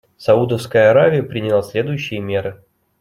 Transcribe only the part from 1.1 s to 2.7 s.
приняла следующие меры.